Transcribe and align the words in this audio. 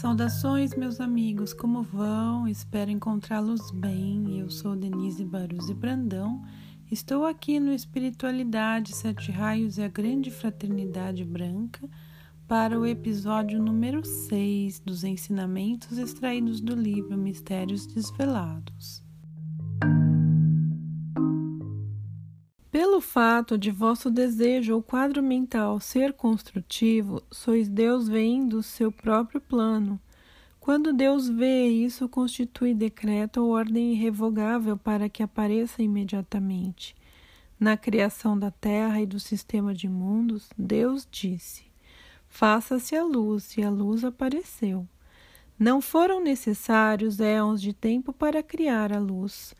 Saudações, 0.00 0.74
meus 0.74 0.98
amigos, 0.98 1.52
como 1.52 1.82
vão? 1.82 2.48
Espero 2.48 2.90
encontrá-los 2.90 3.70
bem. 3.70 4.38
Eu 4.38 4.50
sou 4.50 4.74
Denise 4.74 5.22
Baruzzi 5.26 5.74
Brandão. 5.74 6.42
Estou 6.90 7.26
aqui 7.26 7.60
no 7.60 7.70
Espiritualidade, 7.70 8.96
Sete 8.96 9.30
Raios 9.30 9.76
e 9.76 9.82
a 9.82 9.88
Grande 9.88 10.30
Fraternidade 10.30 11.22
Branca 11.22 11.86
para 12.48 12.80
o 12.80 12.86
episódio 12.86 13.62
número 13.62 14.02
6 14.02 14.78
dos 14.80 15.04
ensinamentos 15.04 15.98
extraídos 15.98 16.62
do 16.62 16.74
livro 16.74 17.18
Mistérios 17.18 17.84
Desvelados. 17.84 19.04
Fato 23.12 23.58
de 23.58 23.72
vosso 23.72 24.08
desejo 24.08 24.76
ou 24.76 24.80
quadro 24.80 25.20
mental 25.20 25.80
ser 25.80 26.12
construtivo, 26.12 27.20
sois 27.28 27.68
Deus 27.68 28.06
vendo 28.06 28.62
seu 28.62 28.92
próprio 28.92 29.40
plano. 29.40 30.00
Quando 30.60 30.92
Deus 30.92 31.28
vê, 31.28 31.66
isso 31.66 32.08
constitui 32.08 32.72
decreto 32.72 33.38
ou 33.38 33.50
ordem 33.50 33.94
irrevogável 33.94 34.76
para 34.76 35.08
que 35.08 35.24
apareça 35.24 35.82
imediatamente. 35.82 36.94
Na 37.58 37.76
criação 37.76 38.38
da 38.38 38.52
terra 38.52 39.00
e 39.00 39.06
do 39.06 39.18
sistema 39.18 39.74
de 39.74 39.88
mundos, 39.88 40.48
Deus 40.56 41.04
disse: 41.10 41.64
Faça-se 42.28 42.94
a 42.94 43.02
luz, 43.02 43.56
e 43.56 43.62
a 43.64 43.70
luz 43.70 44.04
apareceu. 44.04 44.86
Não 45.58 45.80
foram 45.80 46.22
necessários 46.22 47.18
éons 47.18 47.60
de 47.60 47.72
tempo 47.72 48.12
para 48.12 48.40
criar 48.40 48.92
a 48.92 49.00
luz. 49.00 49.52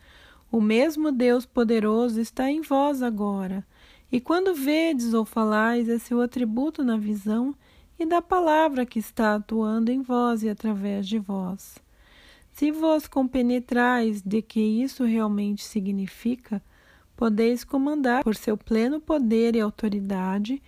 O 0.51 0.59
mesmo 0.59 1.11
Deus 1.11 1.45
poderoso 1.45 2.19
está 2.19 2.51
em 2.51 2.61
vós 2.61 3.01
agora, 3.01 3.65
e 4.11 4.19
quando 4.19 4.53
vedes 4.53 5.13
ou 5.13 5.23
falais 5.23 5.87
é 5.87 5.97
seu 5.97 6.19
atributo 6.19 6.83
na 6.83 6.97
visão 6.97 7.55
e 7.97 8.05
da 8.05 8.21
palavra 8.21 8.85
que 8.85 8.99
está 8.99 9.35
atuando 9.35 9.91
em 9.91 10.01
vós 10.01 10.43
e 10.43 10.49
através 10.49 11.07
de 11.07 11.17
vós. 11.17 11.77
Se 12.51 12.69
vos 12.69 13.07
compenetrais 13.07 14.21
de 14.21 14.41
que 14.41 14.59
isso 14.59 15.05
realmente 15.05 15.63
significa, 15.63 16.61
podeis 17.15 17.63
comandar 17.63 18.23
por 18.23 18.35
seu 18.35 18.57
pleno 18.57 18.99
poder 18.99 19.55
e 19.55 19.61
autoridade 19.61 20.61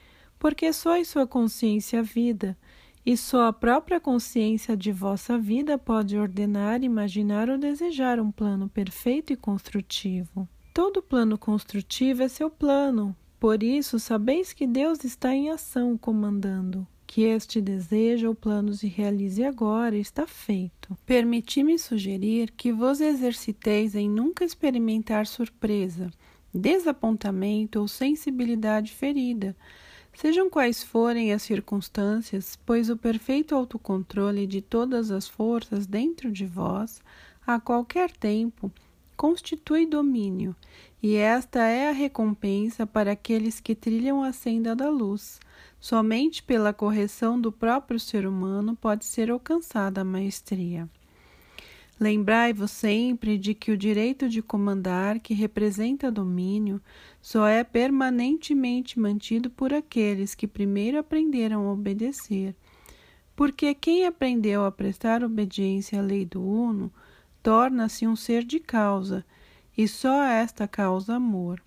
porque 0.44 0.74
sois 0.74 1.08
sua 1.08 1.26
consciência 1.26 2.04
vida, 2.04 2.58
e 3.06 3.18
só 3.18 3.48
a 3.48 3.54
própria 3.54 4.00
consciência 4.00 4.78
de 4.78 4.92
vossa 4.92 5.38
vida 5.38 5.78
pode 5.78 6.18
ordenar, 6.18 6.84
imaginar 6.84 7.50
ou 7.50 7.58
desejar 7.58 8.20
um 8.20 8.32
plano 8.32 8.70
perfeito 8.70 9.34
e 9.34 9.36
construtivo. 9.36 10.48
Todo 10.74 11.02
plano 11.02 11.38
construtivo 11.38 12.24
é 12.24 12.28
seu 12.28 12.50
plano, 12.50 13.16
por 13.40 13.62
isso 13.62 14.00
sabeis 14.00 14.54
que 14.54 14.66
Deus 14.66 15.04
está 15.04 15.36
em 15.36 15.50
ação 15.50 15.98
comandando. 15.98 16.88
Que 17.06 17.24
este 17.24 17.62
desejo 17.62 18.30
ou 18.30 18.34
plano 18.34 18.74
se 18.74 18.88
realize 18.88 19.44
agora 19.44 19.96
está 19.96 20.26
feito. 20.26 20.98
Permiti-me 21.06 21.78
sugerir 21.78 22.52
que 22.52 22.72
vos 22.72 23.02
exerciteis 23.02 23.94
em 23.94 24.10
nunca 24.10 24.44
experimentar 24.44 25.28
surpresa, 25.28 26.10
desapontamento 26.52 27.80
ou 27.80 27.88
sensibilidade 27.88 28.94
ferida 28.94 29.56
Sejam 30.16 30.50
quais 30.50 30.84
forem 30.84 31.34
as 31.34 31.42
circunstâncias, 31.42 32.58
pois 32.66 32.90
o 32.90 32.96
perfeito 32.96 33.56
autocontrole 33.56 34.46
de 34.46 34.62
todas 34.62 35.12
as 35.12 35.28
forças 35.28 35.88
dentro 35.88 36.32
de 36.32 36.46
vós, 36.46 37.02
a 37.46 37.60
qualquer 37.60 38.12
tempo, 38.12 38.72
constitui 39.18 39.86
domínio, 39.86 40.56
e 41.02 41.16
esta 41.16 41.60
é 41.68 41.90
a 41.90 41.92
recompensa 41.92 42.86
para 42.86 43.12
aqueles 43.12 43.60
que 43.60 43.76
trilham 43.76 44.24
a 44.24 44.32
senda 44.32 44.76
da 44.76 44.90
luz. 44.90 45.40
Somente 45.80 46.42
pela 46.42 46.72
correção 46.72 47.40
do 47.40 47.52
próprio 47.52 48.00
ser 48.00 48.26
humano 48.26 48.76
pode 48.76 49.06
ser 49.06 49.30
alcançada 49.30 50.02
a 50.02 50.06
maestria. 50.06 50.88
Lembrai-vos 52.04 52.70
sempre 52.70 53.38
de 53.38 53.54
que 53.54 53.72
o 53.72 53.78
direito 53.78 54.28
de 54.28 54.42
comandar, 54.42 55.22
que 55.22 55.34
representa 55.34 56.12
domínio, 56.12 56.82
só 57.22 57.48
é 57.48 57.64
permanentemente 57.64 59.00
mantido 59.00 59.50
por 59.50 59.74
aqueles 59.74 60.36
que 60.36 60.46
primeiro 60.46 61.00
aprenderam 61.00 61.66
a 61.66 61.72
obedecer. 61.72 62.54
Porque 63.38 63.74
quem 63.74 64.06
aprendeu 64.06 64.66
a 64.66 64.72
prestar 64.72 65.24
obediência 65.24 66.00
à 66.00 66.02
lei 66.02 66.26
do 66.26 66.46
Uno 66.46 66.92
torna-se 67.42 68.06
um 68.06 68.18
ser 68.18 68.44
de 68.44 68.60
causa, 68.60 69.26
e 69.78 69.88
só 69.88 70.26
esta 70.26 70.68
causa 70.68 71.16
amor. 71.16 71.64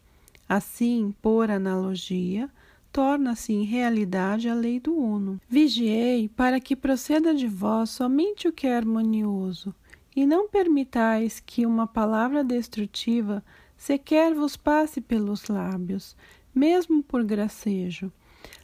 Assim, 0.46 1.14
por 1.22 1.50
analogia, 1.50 2.50
torna-se 2.92 3.54
em 3.54 3.64
realidade 3.64 4.50
a 4.50 4.54
lei 4.54 4.80
do 4.80 4.94
Uno. 4.94 5.40
Vigiei 5.48 6.28
para 6.28 6.60
que 6.60 6.76
proceda 6.76 7.34
de 7.34 7.48
vós 7.48 7.88
somente 7.88 8.46
o 8.46 8.52
que 8.52 8.66
é 8.66 8.76
harmonioso 8.76 9.74
e 10.16 10.24
não 10.24 10.48
permitais 10.48 11.40
que 11.44 11.66
uma 11.66 11.86
palavra 11.86 12.42
destrutiva 12.42 13.44
sequer 13.76 14.34
vos 14.34 14.56
passe 14.56 14.98
pelos 14.98 15.46
lábios, 15.48 16.16
mesmo 16.54 17.02
por 17.02 17.22
gracejo. 17.22 18.10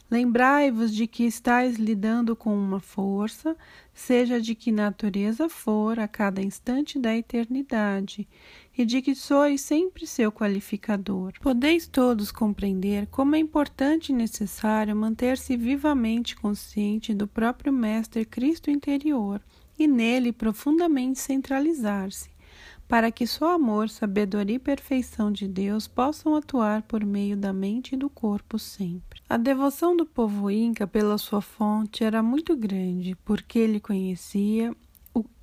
Lembrai-vos 0.09 0.93
de 0.93 1.07
que 1.07 1.25
estáis 1.25 1.77
lidando 1.77 2.35
com 2.35 2.55
uma 2.55 2.79
força, 2.79 3.55
seja 3.93 4.41
de 4.41 4.53
que 4.55 4.71
natureza 4.71 5.47
for, 5.47 5.99
a 5.99 6.07
cada 6.07 6.41
instante 6.41 6.99
da 6.99 7.15
eternidade, 7.15 8.27
e 8.75 8.85
de 8.85 9.01
que 9.01 9.15
sois 9.15 9.61
sempre 9.61 10.07
seu 10.07 10.31
qualificador. 10.31 11.33
Podeis 11.41 11.87
todos 11.87 12.31
compreender 12.31 13.07
como 13.07 13.35
é 13.35 13.39
importante 13.39 14.09
e 14.09 14.15
necessário 14.15 14.95
manter-se 14.95 15.55
vivamente 15.55 16.35
consciente 16.35 17.13
do 17.13 17.27
próprio 17.27 17.71
Mestre 17.71 18.25
Cristo 18.25 18.71
interior 18.71 19.41
e 19.77 19.87
nele 19.87 20.31
profundamente 20.31 21.19
centralizar-se, 21.19 22.29
para 22.87 23.11
que 23.11 23.25
só 23.25 23.55
amor, 23.55 23.89
sabedoria 23.89 24.57
e 24.57 24.59
perfeição 24.59 25.31
de 25.31 25.47
Deus 25.47 25.87
possam 25.87 26.35
atuar 26.35 26.83
por 26.83 27.05
meio 27.05 27.35
da 27.35 27.51
mente 27.51 27.95
e 27.95 27.97
do 27.97 28.09
corpo 28.09 28.59
sempre. 28.59 29.21
A 29.27 29.37
devoção 29.37 29.95
do 29.95 30.05
povo 30.05 30.51
inca 30.51 30.85
pela 30.85 31.17
sua 31.17 31.41
fonte 31.41 32.03
era 32.03 32.21
muito 32.21 32.55
grande, 32.55 33.15
porque 33.25 33.57
ele 33.57 33.79
conhecia 33.79 34.75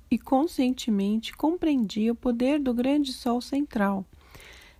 e 0.09 0.19
conscientemente 0.19 1.33
compreendia 1.33 2.11
o 2.11 2.15
poder 2.15 2.59
do 2.59 2.73
grande 2.73 3.13
sol 3.13 3.39
central. 3.39 4.05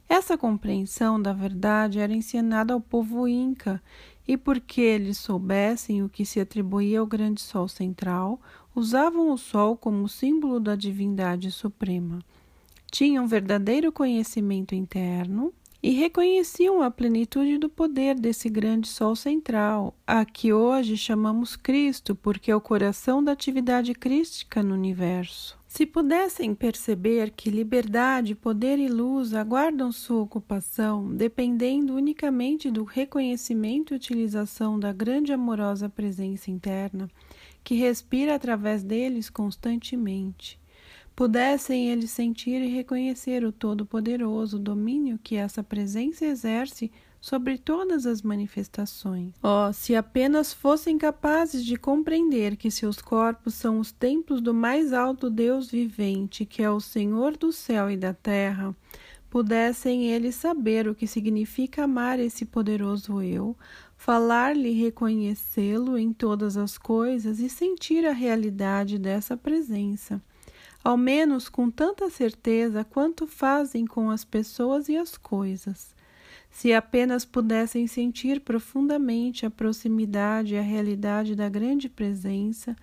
Essa 0.07 0.37
compreensão 0.37 1.21
da 1.21 1.31
verdade 1.31 1.99
era 1.99 2.11
ensinada 2.13 2.73
ao 2.73 2.81
povo 2.81 3.25
inca, 3.29 3.81
e 4.27 4.35
porque 4.35 4.81
eles 4.81 5.17
soubessem 5.17 6.03
o 6.03 6.09
que 6.09 6.25
se 6.25 6.39
atribuía 6.39 6.99
ao 6.99 7.07
grande 7.07 7.41
sol 7.41 7.67
central, 7.67 8.41
usavam 8.75 9.31
o 9.31 9.37
sol 9.37 9.75
como 9.75 10.07
símbolo 10.07 10.59
da 10.59 10.75
divindade 10.75 11.51
suprema. 11.51 12.19
Tinham 12.91 13.27
verdadeiro 13.27 13.91
conhecimento 13.91 14.75
interno 14.75 15.53
e 15.83 15.91
reconheciam 15.91 16.81
a 16.81 16.91
plenitude 16.91 17.57
do 17.57 17.67
poder 17.67 18.13
desse 18.15 18.47
grande 18.49 18.87
sol 18.87 19.15
central, 19.15 19.95
a 20.05 20.23
que 20.23 20.53
hoje 20.53 20.95
chamamos 20.95 21.55
Cristo, 21.55 22.13
porque 22.13 22.51
é 22.51 22.55
o 22.55 22.61
coração 22.61 23.23
da 23.23 23.31
atividade 23.31 23.93
crística 23.95 24.61
no 24.61 24.75
universo. 24.75 25.59
Se 25.67 25.85
pudessem 25.85 26.53
perceber 26.53 27.31
que 27.31 27.49
liberdade, 27.49 28.35
poder 28.35 28.77
e 28.77 28.89
luz 28.89 29.33
aguardam 29.33 29.91
sua 29.91 30.21
ocupação, 30.21 31.15
dependendo 31.15 31.95
unicamente 31.95 32.69
do 32.69 32.83
reconhecimento 32.83 33.93
e 33.93 33.95
utilização 33.95 34.77
da 34.77 34.91
grande 34.91 35.33
amorosa 35.33 35.89
presença 35.89 36.51
interna, 36.51 37.09
que 37.63 37.75
respira 37.75 38.35
através 38.35 38.83
deles 38.83 39.29
constantemente. 39.29 40.59
Pudessem 41.15 41.89
eles 41.89 42.11
sentir 42.11 42.61
e 42.61 42.67
reconhecer 42.67 43.43
o 43.43 43.51
Todo-Poderoso 43.51 44.57
domínio 44.57 45.19
que 45.21 45.35
essa 45.35 45.63
presença 45.63 46.25
exerce 46.25 46.91
sobre 47.21 47.57
todas 47.59 48.07
as 48.07 48.23
manifestações. 48.23 49.35
Oh, 49.43 49.71
se 49.71 49.95
apenas 49.95 50.51
fossem 50.51 50.97
capazes 50.97 51.63
de 51.63 51.77
compreender 51.77 52.55
que 52.55 52.71
seus 52.71 52.99
corpos 52.99 53.53
são 53.53 53.79
os 53.79 53.91
templos 53.91 54.41
do 54.41 54.53
mais 54.53 54.91
alto 54.91 55.29
Deus 55.29 55.69
vivente, 55.69 56.45
que 56.45 56.63
é 56.63 56.71
o 56.71 56.79
Senhor 56.79 57.37
do 57.37 57.51
céu 57.51 57.91
e 57.91 57.95
da 57.95 58.13
terra, 58.13 58.75
pudessem 59.29 60.07
eles 60.07 60.35
saber 60.35 60.87
o 60.87 60.95
que 60.95 61.05
significa 61.05 61.83
amar 61.83 62.19
esse 62.19 62.43
poderoso 62.43 63.21
eu, 63.21 63.55
falar-lhe 64.01 64.71
reconhecê-lo 64.71 65.95
em 65.95 66.11
todas 66.11 66.57
as 66.57 66.75
coisas 66.75 67.39
e 67.39 67.47
sentir 67.47 68.03
a 68.03 68.11
realidade 68.11 68.97
dessa 68.97 69.37
presença, 69.37 70.19
ao 70.83 70.97
menos 70.97 71.47
com 71.47 71.69
tanta 71.69 72.09
certeza 72.09 72.83
quanto 72.83 73.27
fazem 73.27 73.85
com 73.85 74.09
as 74.09 74.25
pessoas 74.25 74.89
e 74.89 74.97
as 74.97 75.15
coisas. 75.15 75.95
Se 76.49 76.73
apenas 76.73 77.23
pudessem 77.23 77.85
sentir 77.85 78.41
profundamente 78.41 79.45
a 79.45 79.51
proximidade 79.51 80.55
e 80.55 80.57
a 80.57 80.63
realidade 80.63 81.35
da 81.35 81.47
grande 81.47 81.87
presença, 81.87 82.75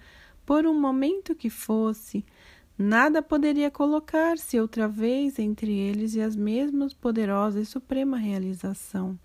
por 0.47 0.67
um 0.67 0.81
momento 0.81 1.35
que 1.35 1.51
fosse, 1.51 2.25
nada 2.79 3.21
poderia 3.21 3.73
colocar-se 3.73 4.61
outra 4.61 4.87
vez 4.87 5.37
entre 5.41 5.77
eles 5.77 6.15
e 6.15 6.21
as 6.21 6.37
mesmas 6.37 6.95
poderosas 6.95 7.67
e 7.67 7.67
suprema 7.69 8.17
realização. 8.17 9.19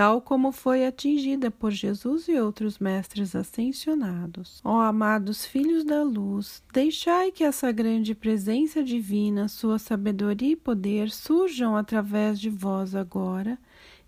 Tal 0.00 0.18
como 0.22 0.50
foi 0.50 0.86
atingida 0.86 1.50
por 1.50 1.70
Jesus 1.70 2.26
e 2.26 2.40
outros 2.40 2.78
mestres 2.78 3.36
ascensionados. 3.36 4.58
Ó 4.64 4.80
amados 4.80 5.44
filhos 5.44 5.84
da 5.84 6.02
luz, 6.02 6.62
deixai 6.72 7.30
que 7.30 7.44
essa 7.44 7.70
grande 7.70 8.14
presença 8.14 8.82
divina, 8.82 9.46
sua 9.46 9.78
sabedoria 9.78 10.52
e 10.52 10.56
poder 10.56 11.10
surjam 11.10 11.76
através 11.76 12.40
de 12.40 12.48
vós 12.48 12.94
agora 12.94 13.58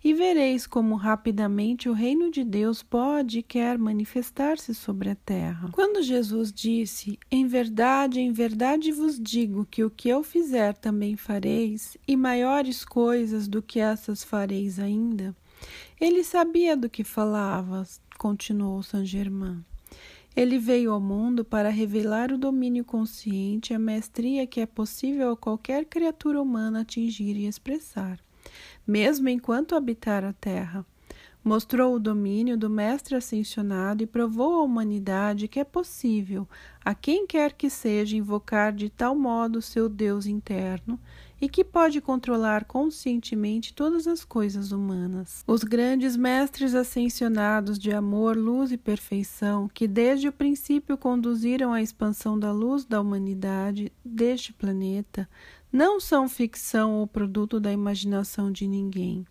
e 0.02 0.12
vereis 0.12 0.66
como 0.66 0.96
rapidamente 0.96 1.88
o 1.88 1.92
reino 1.92 2.30
de 2.30 2.42
Deus 2.42 2.82
pode 2.82 3.40
e 3.40 3.42
quer 3.42 3.78
manifestar-se 3.78 4.74
sobre 4.74 5.10
a 5.10 5.14
terra. 5.14 5.68
Quando 5.72 6.02
Jesus 6.02 6.50
disse: 6.50 7.18
Em 7.30 7.46
verdade, 7.46 8.18
em 8.18 8.32
verdade 8.32 8.90
vos 8.90 9.20
digo 9.20 9.66
que 9.70 9.84
o 9.84 9.90
que 9.90 10.08
eu 10.08 10.24
fizer 10.24 10.74
também 10.74 11.16
fareis, 11.16 11.98
e 12.08 12.16
maiores 12.16 12.82
coisas 12.82 13.46
do 13.46 13.62
que 13.62 13.78
essas 13.78 14.24
fareis 14.24 14.78
ainda, 14.78 15.36
ele 16.04 16.24
sabia 16.24 16.76
do 16.76 16.90
que 16.90 17.04
falava, 17.04 17.86
continuou 18.18 18.82
Saint 18.82 19.06
Germain. 19.06 19.64
Ele 20.34 20.58
veio 20.58 20.92
ao 20.92 21.00
mundo 21.00 21.44
para 21.44 21.68
revelar 21.68 22.32
o 22.32 22.38
domínio 22.38 22.84
consciente 22.84 23.72
e 23.72 23.76
a 23.76 23.78
mestria 23.78 24.46
que 24.46 24.60
é 24.60 24.66
possível 24.66 25.30
a 25.30 25.36
qualquer 25.36 25.84
criatura 25.84 26.40
humana 26.40 26.80
atingir 26.80 27.36
e 27.36 27.46
expressar 27.46 28.18
mesmo 28.86 29.28
enquanto 29.28 29.74
habitar 29.74 30.24
a 30.24 30.32
terra. 30.32 30.84
Mostrou 31.44 31.96
o 31.96 32.00
domínio 32.00 32.56
do 32.56 32.70
Mestre 32.70 33.16
Ascensionado 33.16 34.02
e 34.02 34.06
provou 34.06 34.60
à 34.60 34.62
humanidade 34.62 35.48
que 35.48 35.58
é 35.58 35.64
possível, 35.64 36.48
a 36.84 36.94
quem 36.94 37.26
quer 37.26 37.52
que 37.52 37.68
seja, 37.68 38.16
invocar 38.16 38.72
de 38.72 38.88
tal 38.88 39.16
modo 39.16 39.60
seu 39.60 39.88
Deus 39.88 40.26
interno 40.26 41.00
e 41.42 41.48
que 41.48 41.64
pode 41.64 42.00
controlar 42.00 42.66
conscientemente 42.66 43.74
todas 43.74 44.06
as 44.06 44.24
coisas 44.24 44.70
humanas. 44.70 45.42
Os 45.44 45.64
grandes 45.64 46.16
mestres 46.16 46.72
ascensionados 46.72 47.80
de 47.80 47.90
amor, 47.92 48.36
luz 48.36 48.70
e 48.70 48.78
perfeição, 48.78 49.68
que 49.74 49.88
desde 49.88 50.28
o 50.28 50.32
princípio 50.32 50.96
conduziram 50.96 51.72
a 51.72 51.82
expansão 51.82 52.38
da 52.38 52.52
luz 52.52 52.84
da 52.84 53.00
humanidade 53.00 53.92
deste 54.04 54.52
planeta, 54.52 55.28
não 55.72 55.98
são 55.98 56.28
ficção 56.28 56.92
ou 56.92 57.08
produto 57.08 57.58
da 57.58 57.72
imaginação 57.72 58.52
de 58.52 58.68
ninguém. 58.68 59.26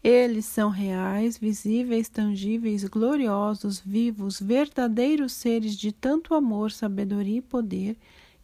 Eles 0.00 0.44
são 0.44 0.70
reais, 0.70 1.36
visíveis, 1.36 2.08
tangíveis, 2.08 2.84
gloriosos, 2.84 3.80
vivos, 3.80 4.38
verdadeiros 4.40 5.32
seres 5.32 5.76
de 5.76 5.90
tanto 5.90 6.34
amor, 6.34 6.70
sabedoria 6.70 7.38
e 7.38 7.42
poder 7.42 7.96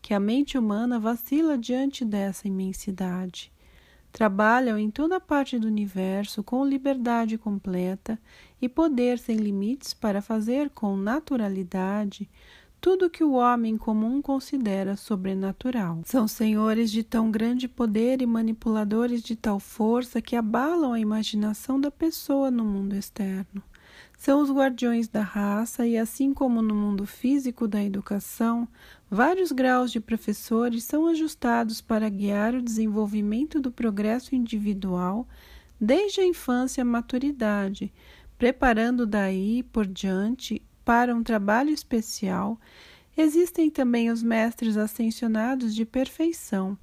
que 0.04 0.12
a 0.12 0.20
mente 0.20 0.58
humana 0.58 1.00
vacila 1.00 1.56
diante 1.56 2.04
dessa 2.04 2.46
imensidade. 2.46 3.50
Trabalham 4.12 4.78
em 4.78 4.90
toda 4.90 5.18
parte 5.18 5.58
do 5.58 5.66
universo 5.66 6.44
com 6.44 6.62
liberdade 6.62 7.38
completa 7.38 8.18
e 8.60 8.68
poder 8.68 9.18
sem 9.18 9.38
limites 9.38 9.94
para 9.94 10.20
fazer 10.20 10.68
com 10.68 10.94
naturalidade 10.94 12.28
tudo 12.82 13.08
que 13.08 13.24
o 13.24 13.32
homem 13.32 13.78
comum 13.78 14.20
considera 14.20 14.94
sobrenatural. 14.94 16.02
São 16.04 16.28
senhores 16.28 16.90
de 16.90 17.02
tão 17.02 17.30
grande 17.30 17.66
poder 17.66 18.20
e 18.20 18.26
manipuladores 18.26 19.22
de 19.22 19.34
tal 19.34 19.58
força 19.58 20.20
que 20.20 20.36
abalam 20.36 20.92
a 20.92 21.00
imaginação 21.00 21.80
da 21.80 21.90
pessoa 21.90 22.50
no 22.50 22.62
mundo 22.62 22.94
externo. 22.94 23.62
São 24.24 24.40
os 24.40 24.50
guardiões 24.50 25.06
da 25.06 25.20
raça 25.20 25.86
e, 25.86 25.98
assim 25.98 26.32
como 26.32 26.62
no 26.62 26.74
mundo 26.74 27.04
físico 27.04 27.68
da 27.68 27.84
educação, 27.84 28.66
vários 29.10 29.52
graus 29.52 29.92
de 29.92 30.00
professores 30.00 30.82
são 30.84 31.06
ajustados 31.08 31.82
para 31.82 32.08
guiar 32.08 32.54
o 32.54 32.62
desenvolvimento 32.62 33.60
do 33.60 33.70
progresso 33.70 34.34
individual 34.34 35.28
desde 35.78 36.22
a 36.22 36.26
infância 36.26 36.80
à 36.80 36.84
maturidade, 36.86 37.92
preparando 38.38 39.06
daí 39.06 39.62
por 39.62 39.86
diante 39.86 40.62
para 40.86 41.14
um 41.14 41.22
trabalho 41.22 41.68
especial, 41.68 42.58
existem 43.14 43.68
também 43.68 44.10
os 44.10 44.22
mestres 44.22 44.78
ascensionados 44.78 45.74
de 45.74 45.84
perfeição, 45.84 46.78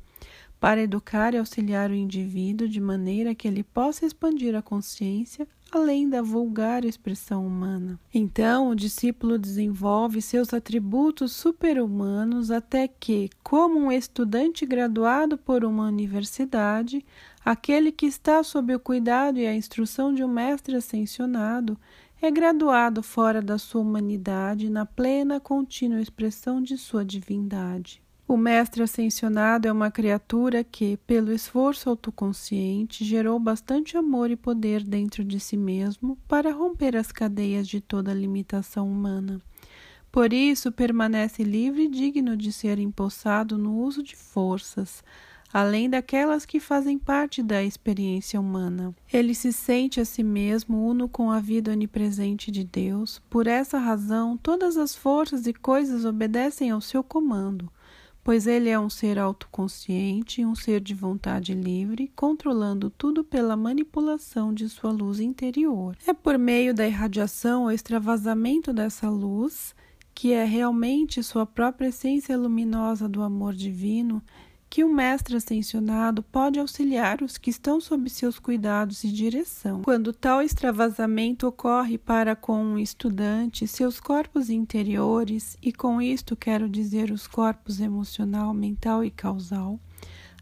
para 0.59 0.83
educar 0.83 1.33
e 1.33 1.39
auxiliar 1.39 1.89
o 1.89 1.95
indivíduo 1.95 2.69
de 2.69 2.79
maneira 2.79 3.33
que 3.33 3.47
ele 3.47 3.63
possa 3.63 4.05
expandir 4.05 4.55
a 4.55 4.61
consciência 4.61 5.47
além 5.71 6.09
da 6.09 6.21
vulgar 6.21 6.83
expressão 6.83 7.45
humana. 7.45 8.00
Então, 8.13 8.69
o 8.69 8.75
discípulo 8.75 9.39
desenvolve 9.39 10.21
seus 10.21 10.53
atributos 10.53 11.31
super-humanos 11.31 12.51
até 12.51 12.88
que, 12.88 13.29
como 13.44 13.79
um 13.79 13.91
estudante 13.91 14.65
graduado 14.65 15.38
por 15.38 15.63
uma 15.63 15.88
universidade, 15.88 17.06
aquele 17.44 17.91
que 17.91 18.06
está 18.06 18.44
sob 18.44 18.75
o 18.75 18.79
cuidado 18.79 19.39
e 19.39 19.47
a 19.47 19.56
instrução 19.56 20.13
de 20.13 20.23
um 20.23 20.27
mestre 20.27 20.75
ascensionado 20.75 21.77
é 22.21 22.29
graduado 22.29 23.01
fora 23.01 23.41
da 23.41 23.57
sua 23.57 23.81
humanidade 23.81 24.69
na 24.69 24.85
plena 24.85 25.39
contínua 25.39 26.01
expressão 26.01 26.62
de 26.62 26.77
sua 26.77 27.03
divindade. 27.03 28.01
O 28.31 28.37
mestre 28.37 28.81
ascensionado 28.81 29.67
é 29.67 29.71
uma 29.73 29.91
criatura 29.91 30.63
que, 30.63 30.95
pelo 31.05 31.33
esforço 31.33 31.89
autoconsciente, 31.89 33.03
gerou 33.03 33.37
bastante 33.37 33.97
amor 33.97 34.31
e 34.31 34.37
poder 34.37 34.85
dentro 34.85 35.21
de 35.21 35.37
si 35.37 35.57
mesmo 35.57 36.17
para 36.29 36.53
romper 36.53 36.95
as 36.95 37.11
cadeias 37.11 37.67
de 37.67 37.81
toda 37.81 38.13
limitação 38.13 38.89
humana. 38.89 39.41
Por 40.09 40.31
isso, 40.31 40.71
permanece 40.71 41.43
livre 41.43 41.83
e 41.83 41.89
digno 41.89 42.37
de 42.37 42.53
ser 42.53 42.79
empossado 42.79 43.57
no 43.57 43.77
uso 43.77 44.01
de 44.01 44.15
forças, 44.15 45.03
além 45.51 45.89
daquelas 45.89 46.45
que 46.45 46.61
fazem 46.61 46.97
parte 46.97 47.43
da 47.43 47.61
experiência 47.61 48.39
humana. 48.39 48.95
Ele 49.11 49.35
se 49.35 49.51
sente 49.51 49.99
a 49.99 50.05
si 50.05 50.23
mesmo 50.23 50.87
uno 50.87 51.09
com 51.09 51.29
a 51.29 51.41
vida 51.41 51.73
onipresente 51.73 52.49
de 52.49 52.63
Deus. 52.63 53.21
Por 53.29 53.45
essa 53.45 53.77
razão, 53.77 54.37
todas 54.37 54.77
as 54.77 54.95
forças 54.95 55.45
e 55.47 55.53
coisas 55.53 56.05
obedecem 56.05 56.71
ao 56.71 56.79
seu 56.79 57.03
comando, 57.03 57.69
pois 58.23 58.45
ele 58.45 58.69
é 58.69 58.79
um 58.79 58.89
ser 58.89 59.18
autoconsciente, 59.18 60.45
um 60.45 60.56
ser 60.56 60.79
de 60.79 60.94
vontade 60.94 61.53
livre, 61.53 62.12
controlando 62.15 62.89
tudo 62.89 63.23
pela 63.23 63.57
manipulação 63.57 64.53
de 64.53 64.69
sua 64.69 64.91
luz 64.91 65.19
interior. 65.19 65.95
É 66.06 66.13
por 66.13 66.38
meio 66.38 66.73
da 66.73 66.88
irradiação 66.88 67.63
ou 67.63 67.71
extravasamento 67.71 68.71
dessa 68.71 69.09
luz, 69.09 69.75
que 70.13 70.33
é 70.33 70.44
realmente 70.44 71.23
sua 71.23 71.45
própria 71.45 71.88
essência 71.88 72.38
luminosa 72.38 73.09
do 73.09 73.23
amor 73.23 73.53
divino, 73.53 74.21
que 74.71 74.85
o 74.85 74.94
mestre 74.94 75.35
ascensionado 75.35 76.23
pode 76.23 76.57
auxiliar 76.57 77.21
os 77.21 77.38
que 77.38 77.50
estão 77.50 77.81
sob 77.81 78.09
seus 78.09 78.39
cuidados 78.39 79.03
e 79.03 79.12
direção. 79.12 79.81
Quando 79.81 80.13
tal 80.13 80.41
extravasamento 80.41 81.45
ocorre 81.45 81.97
para 81.97 82.38
com 82.38 82.63
um 82.63 82.79
estudante, 82.79 83.68
seus 83.68 84.00
corpos 84.00 84.50
interiores, 84.50 85.57
e 85.62 85.74
com 85.74 86.01
isto 86.01 86.38
quero 86.38 86.69
dizer 86.69 87.12
os 87.12 87.27
corpos 87.27 87.81
emocional, 87.81 88.53
mental 88.53 89.03
e 89.03 89.12
causal, 89.12 89.77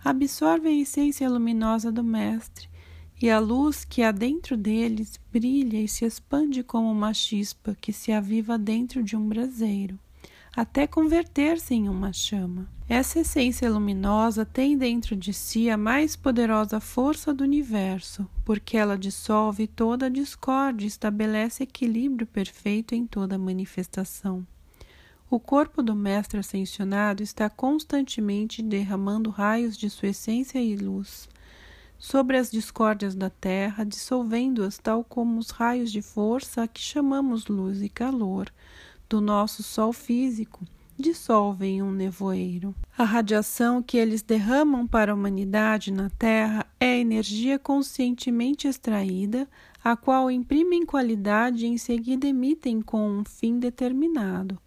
absorvem 0.06 0.78
a 0.78 0.84
essência 0.84 1.28
luminosa 1.28 1.92
do 1.92 2.04
mestre, 2.04 2.70
e 3.20 3.32
a 3.32 3.40
luz 3.40 3.84
que 3.84 4.04
há 4.04 4.12
dentro 4.12 4.56
deles 4.56 5.20
brilha 5.32 5.82
e 5.82 5.88
se 5.88 6.06
expande 6.06 6.62
como 6.62 6.92
uma 6.92 7.16
chispa 7.16 7.76
que 7.82 7.92
se 7.92 8.12
aviva 8.12 8.60
dentro 8.60 9.02
de 9.02 9.16
um 9.18 9.28
braseiro 9.28 9.98
até 10.56 10.88
converter-se 10.88 11.74
em 11.74 11.88
uma 11.88 12.12
chama. 12.12 12.79
Essa 12.90 13.20
essência 13.20 13.70
luminosa 13.70 14.44
tem 14.44 14.76
dentro 14.76 15.16
de 15.16 15.32
si 15.32 15.70
a 15.70 15.78
mais 15.78 16.16
poderosa 16.16 16.80
força 16.80 17.32
do 17.32 17.44
universo, 17.44 18.28
porque 18.44 18.76
ela 18.76 18.98
dissolve 18.98 19.68
toda 19.68 20.08
a 20.08 20.10
discórdia 20.10 20.86
e 20.86 20.88
estabelece 20.88 21.62
equilíbrio 21.62 22.26
perfeito 22.26 22.96
em 22.96 23.06
toda 23.06 23.38
manifestação. 23.38 24.44
O 25.30 25.40
corpo 25.40 25.84
do 25.84 25.96
Mestre 25.96 26.40
Ascensionado 26.40 27.22
está 27.22 27.48
constantemente 27.48 28.64
derramando 28.64 29.30
raios 29.30 29.78
de 29.78 29.88
sua 29.88 30.10
essência 30.10 30.60
e 30.60 30.76
luz 30.76 31.30
sobre 31.96 32.38
as 32.38 32.50
discórdias 32.50 33.14
da 33.14 33.30
terra, 33.30 33.84
dissolvendo-as 33.84 34.80
tal 34.80 35.04
como 35.04 35.38
os 35.38 35.52
raios 35.52 35.92
de 35.92 36.02
força 36.02 36.64
a 36.64 36.68
que 36.68 36.82
chamamos 36.82 37.46
luz 37.46 37.84
e 37.84 37.90
calor, 37.90 38.52
do 39.08 39.22
nosso 39.22 39.62
Sol 39.62 39.94
físico 39.94 40.66
dissolvem 41.00 41.78
em 41.78 41.82
um 41.82 41.92
nevoeiro. 41.92 42.76
A 42.98 43.04
radiação 43.04 43.82
que 43.82 43.98
eles 43.98 44.22
derramam 44.22 44.86
para 44.86 45.12
a 45.12 45.16
humanidade 45.16 45.92
na 45.92 46.10
Terra 46.10 46.66
é 46.80 47.00
energia 47.00 47.58
conscientemente 47.58 48.68
extraída, 48.68 49.48
a 49.84 49.96
qual 49.96 50.30
imprimem 50.30 50.86
qualidade 50.86 51.66
e 51.66 51.70
em 51.70 51.78
seguida 51.78 52.28
emitem 52.28 52.82
com 52.82 53.10
um 53.10 53.24
fim 53.24 53.60
determinado. 53.60 54.60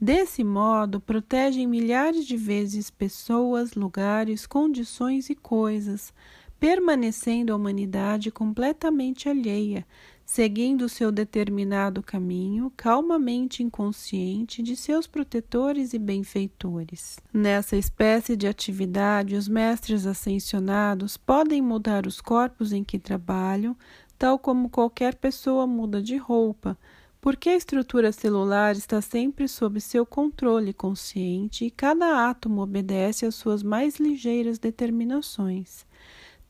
Desse 0.00 0.44
modo, 0.44 1.00
protegem 1.00 1.66
milhares 1.66 2.26
de 2.26 2.36
vezes 2.36 2.90
pessoas, 2.90 3.74
lugares, 3.74 4.46
condições 4.46 5.30
e 5.30 5.34
coisas, 5.34 6.12
permanecendo 6.60 7.52
a 7.52 7.56
humanidade 7.56 8.30
completamente 8.30 9.28
alheia, 9.28 9.86
seguindo 10.26 10.88
seu 10.88 11.12
determinado 11.12 12.02
caminho, 12.02 12.72
calmamente 12.76 13.62
inconsciente 13.62 14.60
de 14.60 14.74
seus 14.74 15.06
protetores 15.06 15.94
e 15.94 15.98
benfeitores. 16.00 17.20
Nessa 17.32 17.76
espécie 17.76 18.36
de 18.36 18.48
atividade, 18.48 19.36
os 19.36 19.46
mestres 19.46 20.04
ascensionados 20.04 21.16
podem 21.16 21.62
mudar 21.62 22.08
os 22.08 22.20
corpos 22.20 22.72
em 22.72 22.82
que 22.82 22.98
trabalham, 22.98 23.76
tal 24.18 24.36
como 24.36 24.68
qualquer 24.68 25.14
pessoa 25.14 25.64
muda 25.64 26.02
de 26.02 26.16
roupa, 26.16 26.76
porque 27.20 27.48
a 27.50 27.56
estrutura 27.56 28.10
celular 28.10 28.74
está 28.74 29.00
sempre 29.00 29.46
sob 29.46 29.80
seu 29.80 30.04
controle 30.04 30.72
consciente 30.72 31.64
e 31.64 31.70
cada 31.70 32.28
átomo 32.28 32.62
obedece 32.62 33.24
às 33.24 33.36
suas 33.36 33.62
mais 33.62 33.96
ligeiras 33.96 34.58
determinações. 34.58 35.86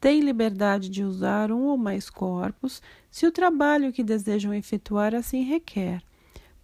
Tem 0.00 0.20
liberdade 0.20 0.88
de 0.88 1.02
usar 1.02 1.50
um 1.50 1.66
ou 1.66 1.76
mais 1.76 2.10
corpos 2.10 2.82
se 3.10 3.26
o 3.26 3.32
trabalho 3.32 3.92
que 3.92 4.04
desejam 4.04 4.52
efetuar 4.52 5.14
assim 5.14 5.42
requer 5.42 6.02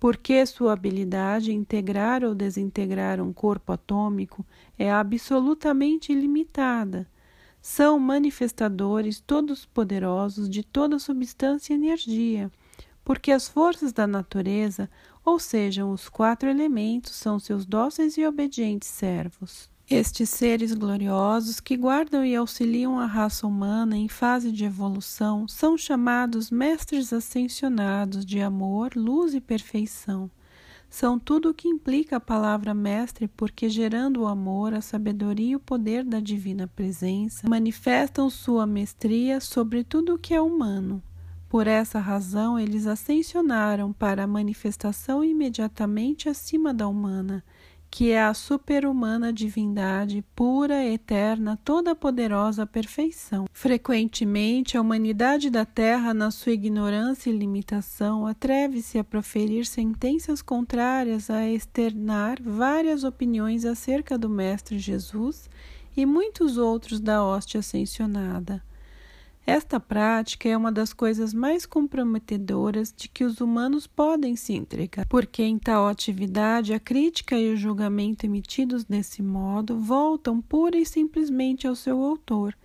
porque 0.02 0.44
sua 0.46 0.72
habilidade 0.72 1.52
em 1.52 1.58
integrar 1.58 2.24
ou 2.24 2.34
desintegrar 2.34 3.20
um 3.20 3.32
corpo 3.32 3.70
atômico 3.70 4.44
é 4.76 4.90
absolutamente 4.90 6.10
ilimitada. 6.10 7.06
São 7.60 8.00
manifestadores 8.00 9.20
todos 9.20 9.64
poderosos 9.64 10.50
de 10.50 10.64
toda 10.64 10.98
substância 10.98 11.72
e 11.72 11.76
energia, 11.76 12.50
porque 13.04 13.30
as 13.30 13.46
forças 13.46 13.92
da 13.92 14.04
natureza, 14.04 14.90
ou 15.24 15.38
sejam, 15.38 15.92
os 15.92 16.08
quatro 16.08 16.48
elementos, 16.50 17.14
são 17.14 17.38
seus 17.38 17.64
dóceis 17.64 18.16
e 18.16 18.26
obedientes 18.26 18.88
servos. 18.88 19.70
Estes 19.94 20.30
seres 20.30 20.72
gloriosos 20.72 21.60
que 21.60 21.76
guardam 21.76 22.24
e 22.24 22.34
auxiliam 22.34 22.98
a 22.98 23.04
raça 23.04 23.46
humana 23.46 23.94
em 23.94 24.08
fase 24.08 24.50
de 24.50 24.64
evolução 24.64 25.46
são 25.46 25.76
chamados 25.76 26.50
mestres 26.50 27.12
ascensionados 27.12 28.24
de 28.24 28.40
amor, 28.40 28.92
luz 28.96 29.34
e 29.34 29.40
perfeição. 29.40 30.30
São 30.88 31.18
tudo 31.18 31.50
o 31.50 31.54
que 31.54 31.68
implica 31.68 32.16
a 32.16 32.20
palavra 32.20 32.72
mestre, 32.72 33.28
porque 33.28 33.68
gerando 33.68 34.22
o 34.22 34.26
amor, 34.26 34.72
a 34.72 34.80
sabedoria 34.80 35.50
e 35.50 35.56
o 35.56 35.60
poder 35.60 36.04
da 36.04 36.20
divina 36.20 36.66
presença, 36.66 37.46
manifestam 37.46 38.30
sua 38.30 38.66
mestria 38.66 39.40
sobre 39.42 39.84
tudo 39.84 40.14
o 40.14 40.18
que 40.18 40.32
é 40.32 40.40
humano. 40.40 41.02
Por 41.50 41.66
essa 41.66 41.98
razão, 41.98 42.58
eles 42.58 42.86
ascensionaram 42.86 43.92
para 43.92 44.24
a 44.24 44.26
manifestação 44.26 45.22
imediatamente 45.22 46.30
acima 46.30 46.72
da 46.72 46.88
humana 46.88 47.44
que 47.92 48.10
é 48.10 48.22
a 48.22 48.32
superhumana 48.32 49.30
divindade 49.30 50.24
pura, 50.34 50.82
eterna, 50.82 51.58
toda 51.62 51.94
poderosa 51.94 52.66
perfeição. 52.66 53.44
Frequentemente, 53.52 54.78
a 54.78 54.80
humanidade 54.80 55.50
da 55.50 55.66
Terra, 55.66 56.14
na 56.14 56.30
sua 56.30 56.52
ignorância 56.52 57.28
e 57.28 57.36
limitação, 57.36 58.26
atreve-se 58.26 58.98
a 58.98 59.04
proferir 59.04 59.66
sentenças 59.66 60.40
contrárias 60.40 61.28
a 61.28 61.46
externar 61.46 62.38
várias 62.42 63.04
opiniões 63.04 63.66
acerca 63.66 64.16
do 64.16 64.30
Mestre 64.30 64.78
Jesus 64.78 65.50
e 65.94 66.06
muitos 66.06 66.56
outros 66.56 66.98
da 66.98 67.22
hoste 67.22 67.58
ascensionada. 67.58 68.62
Esta 69.44 69.80
prática 69.80 70.48
é 70.48 70.56
uma 70.56 70.70
das 70.70 70.92
coisas 70.92 71.34
mais 71.34 71.66
comprometedoras 71.66 72.94
de 72.96 73.08
que 73.08 73.24
os 73.24 73.40
humanos 73.40 73.88
podem 73.88 74.36
se 74.36 74.52
entregar, 74.52 75.04
porque 75.06 75.42
em 75.42 75.58
tal 75.58 75.88
atividade 75.88 76.72
a 76.72 76.78
crítica 76.78 77.36
e 77.36 77.52
o 77.52 77.56
julgamento 77.56 78.24
emitidos 78.24 78.84
desse 78.84 79.20
modo 79.20 79.76
voltam 79.76 80.40
pura 80.40 80.78
e 80.78 80.86
simplesmente 80.86 81.66
ao 81.66 81.74
seu 81.74 82.00
autor, 82.04 82.56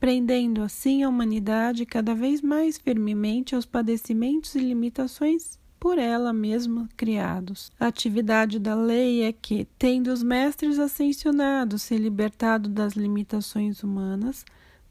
prendendo 0.00 0.60
assim 0.60 1.04
a 1.04 1.08
humanidade 1.08 1.86
cada 1.86 2.16
vez 2.16 2.42
mais 2.42 2.78
firmemente 2.78 3.54
aos 3.54 3.64
padecimentos 3.64 4.56
e 4.56 4.58
limitações 4.58 5.56
por 5.78 5.98
ela 5.98 6.32
mesma 6.32 6.88
criados. 6.96 7.70
A 7.78 7.86
atividade 7.86 8.58
da 8.58 8.74
lei 8.74 9.22
é 9.22 9.32
que, 9.32 9.68
tendo 9.78 10.08
os 10.08 10.22
mestres 10.22 10.80
ascensionados 10.80 11.82
se 11.82 11.96
libertado 11.96 12.68
das 12.68 12.94
limitações 12.94 13.84
humanas, 13.84 14.44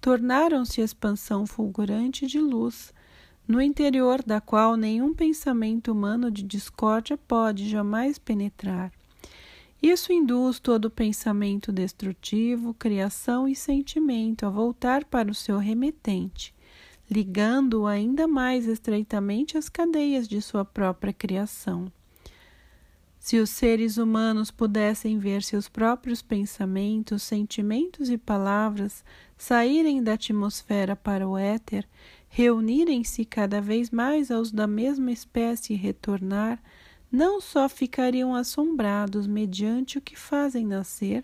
tornaram-se 0.03 0.81
expansão 0.81 1.48
fulgurante 1.48 2.27
de 2.27 2.38
luz, 2.38 2.93
no 3.48 3.62
interior 3.62 4.22
da 4.22 4.41
qual 4.41 4.75
nenhum 4.75 5.13
pensamento 5.13 5.93
humano 5.93 6.29
de 6.29 6.43
discórdia 6.43 7.17
pode 7.17 7.69
jamais 7.69 8.19
penetrar. 8.19 8.91
Isso 9.81 10.12
induz 10.12 10.60
todo 10.60 10.89
pensamento 10.89 11.72
destrutivo, 11.72 12.74
criação 12.74 13.48
e 13.48 13.55
sentimento 13.55 14.45
a 14.45 14.50
voltar 14.50 15.05
para 15.05 15.31
o 15.31 15.33
seu 15.33 15.57
remetente, 15.57 16.53
ligando-o 17.10 17.88
ainda 17.88 18.27
mais 18.27 18.67
estreitamente 18.67 19.57
às 19.57 19.69
cadeias 19.69 20.27
de 20.27 20.41
sua 20.41 20.65
própria 20.65 21.13
criação. 21.13 21.89
Se 23.24 23.39
os 23.39 23.51
seres 23.51 23.96
humanos 23.96 24.51
pudessem 24.51 25.18
ver 25.18 25.44
seus 25.44 25.70
próprios 25.70 26.22
pensamentos, 26.22 27.24
sentimentos 27.24 28.10
e 28.10 28.18
palavras 28.18 29.01
saírem 29.38 30.03
da 30.03 30.15
atmosfera 30.15 30.94
para 30.94 31.25
o 31.25 31.38
éter, 31.38 31.88
reunirem-se 32.27 33.24
cada 33.24 33.62
vez 33.62 33.89
mais 33.89 34.30
aos 34.30 34.51
da 34.51 34.68
mesma 34.68 35.10
espécie 35.10 35.72
e 35.72 35.77
retornar, 35.77 36.62
não 37.10 37.39
só 37.39 37.70
ficariam 37.70 38.36
assombrados 38.36 39.25
mediante 39.25 39.98
o 39.98 40.01
que 40.01 40.20
fazem 40.20 40.65
nascer, 40.65 41.24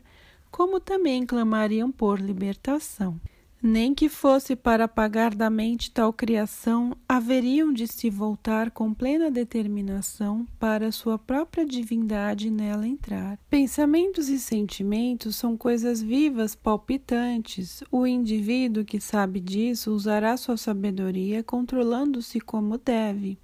como 0.50 0.80
também 0.80 1.26
clamariam 1.26 1.92
por 1.92 2.18
libertação 2.18 3.20
nem 3.62 3.94
que 3.94 4.08
fosse 4.08 4.56
para 4.56 4.86
apagar 4.86 5.36
da 5.36 5.50
mente 5.50 5.92
tal 5.92 6.14
criação, 6.14 6.96
haveriam 7.08 7.74
de 7.74 7.88
se 7.88 8.10
voltar 8.10 8.72
com 8.72 8.94
plena 8.94 9.30
determinação 9.30 10.46
para 10.60 10.92
sua 10.92 11.18
própria 11.18 11.66
divindade 11.66 12.50
nela 12.50 12.88
entrar. 12.88 13.38
Pensamentos 13.50 14.30
e 14.30 14.40
sentimentos 14.40 15.36
são 15.36 15.58
coisas 15.58 16.02
vivas, 16.02 16.56
palpitantes. 16.56 17.84
O 17.92 18.08
indivíduo 18.08 18.86
que 18.86 19.02
sabe 19.02 19.40
disso 19.40 19.92
usará 19.92 20.38
sua 20.38 20.58
sabedoria 20.58 21.44
controlando-se 21.44 22.40
como 22.40 22.78
deve. 22.78 23.38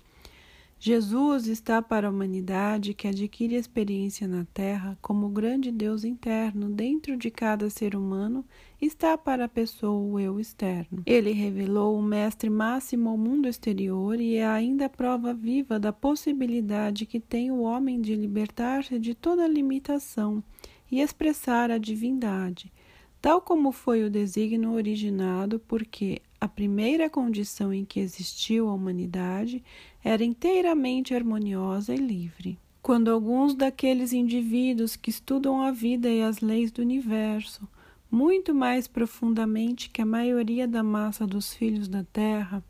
Jesus 0.88 1.48
está 1.48 1.82
para 1.82 2.06
a 2.06 2.12
humanidade 2.12 2.94
que 2.94 3.08
adquire 3.08 3.56
experiência 3.56 4.28
na 4.28 4.46
Terra 4.54 4.96
como 5.02 5.26
o 5.26 5.32
grande 5.32 5.72
Deus 5.72 6.04
interno 6.04 6.70
dentro 6.70 7.18
de 7.18 7.32
cada 7.32 7.72
ser 7.72 7.96
humano 7.96 8.46
está 8.80 9.18
para 9.18 9.46
a 9.46 9.50
pessoa 9.50 10.00
o 10.00 10.20
eu 10.20 10.40
externo. 10.40 11.02
Ele 11.04 11.32
revelou 11.32 11.98
o 11.98 12.04
mestre 12.04 12.52
máximo 12.52 13.10
ao 13.10 13.18
mundo 13.18 13.48
exterior 13.48 14.22
e 14.22 14.36
é 14.36 14.46
ainda 14.46 14.88
prova 14.88 15.34
viva 15.34 15.80
da 15.80 15.92
possibilidade 15.92 17.08
que 17.08 17.20
tem 17.20 17.50
o 17.50 17.62
homem 17.62 18.00
de 18.00 18.14
libertar-se 18.14 19.00
de 19.00 19.16
toda 19.16 19.48
limitação 19.48 20.44
e 20.92 21.02
expressar 21.02 21.72
a 21.72 21.80
divindade, 21.80 22.72
tal 23.20 23.42
como 23.42 23.72
foi 23.72 24.04
o 24.04 24.10
desígnio 24.12 24.74
originado, 24.74 25.60
porque 25.68 26.22
a 26.46 26.48
primeira 26.48 27.10
condição 27.10 27.74
em 27.74 27.84
que 27.84 28.00
existiu 28.00 28.70
a 28.70 28.74
humanidade 28.74 29.64
era 30.04 30.24
inteiramente 30.24 31.14
harmoniosa 31.14 31.94
e 31.94 31.98
livre. 31.98 32.58
Quando 32.82 33.10
alguns 33.10 33.56
daqueles 33.56 34.14
indivíduos 34.14 34.96
que 34.96 35.10
estudam 35.10 35.62
a 35.64 35.72
vida 35.72 36.08
e 36.08 36.22
as 36.22 36.40
leis 36.40 36.72
do 36.72 36.82
universo 36.82 37.68
muito 38.12 38.54
mais 38.54 38.88
profundamente 38.88 39.90
que 39.90 40.02
a 40.02 40.06
maioria 40.06 40.68
da 40.68 40.84
massa 40.84 41.26
dos 41.28 41.54
filhos 41.54 41.88
da 41.88 42.04
terra, 42.04 42.64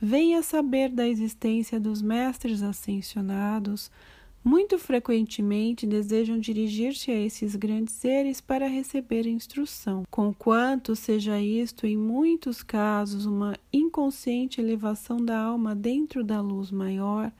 vêm 0.00 0.36
a 0.36 0.42
saber 0.42 0.90
da 0.90 1.08
existência 1.08 1.80
dos 1.80 2.02
mestres 2.02 2.62
ascensionados, 2.62 3.90
muito 4.46 4.78
frequentemente 4.78 5.88
desejam 5.88 6.38
dirigir-se 6.38 7.10
a 7.10 7.20
esses 7.20 7.56
grandes 7.56 7.94
seres 7.94 8.40
para 8.40 8.68
receber 8.68 9.26
instrução, 9.26 10.04
conquanto 10.08 10.94
seja 10.94 11.40
isto, 11.40 11.84
em 11.84 11.96
muitos 11.96 12.62
casos, 12.62 13.26
uma 13.26 13.56
inconsciente 13.72 14.60
elevação 14.60 15.16
da 15.16 15.36
alma 15.36 15.74
dentro 15.74 16.22
da 16.22 16.40
luz 16.40 16.70
maior. 16.70 17.32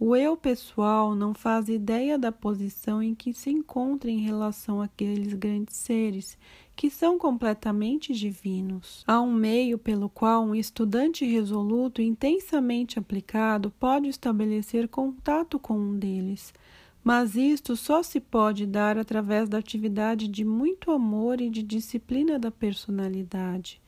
O 0.00 0.16
eu 0.16 0.36
pessoal 0.36 1.14
não 1.14 1.32
faz 1.32 1.68
ideia 1.68 2.18
da 2.18 2.32
posição 2.32 3.00
em 3.00 3.14
que 3.14 3.32
se 3.32 3.50
encontra 3.50 4.10
em 4.10 4.18
relação 4.18 4.82
àqueles 4.82 5.34
grandes 5.34 5.76
seres 5.76 6.36
que 6.78 6.88
são 6.88 7.18
completamente 7.18 8.14
divinos. 8.14 9.02
Há 9.04 9.20
um 9.20 9.34
meio 9.34 9.76
pelo 9.76 10.08
qual 10.08 10.44
um 10.44 10.54
estudante 10.54 11.24
resoluto 11.24 12.00
e 12.00 12.06
intensamente 12.06 13.00
aplicado 13.00 13.72
pode 13.80 14.06
estabelecer 14.06 14.86
contato 14.86 15.58
com 15.58 15.76
um 15.76 15.98
deles, 15.98 16.54
mas 17.02 17.34
isto 17.34 17.74
só 17.74 18.00
se 18.00 18.20
pode 18.20 18.64
dar 18.64 18.96
através 18.96 19.48
da 19.48 19.58
atividade 19.58 20.28
de 20.28 20.44
muito 20.44 20.92
amor 20.92 21.40
e 21.40 21.50
de 21.50 21.64
disciplina 21.64 22.38
da 22.38 22.52
personalidade. 22.52 23.82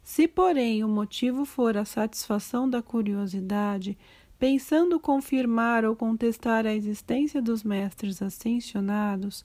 Se, 0.00 0.28
porém, 0.28 0.84
o 0.84 0.88
motivo 0.88 1.44
for 1.44 1.76
a 1.76 1.84
satisfação 1.84 2.70
da 2.70 2.80
curiosidade, 2.80 3.98
pensando 4.38 5.00
confirmar 5.00 5.84
ou 5.84 5.96
contestar 5.96 6.64
a 6.64 6.72
existência 6.72 7.42
dos 7.42 7.64
mestres 7.64 8.22
ascensionados, 8.22 9.44